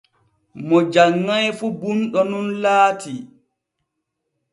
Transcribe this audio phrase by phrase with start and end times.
[0.67, 3.13] Mo janŋai fu bunɗo nun laati.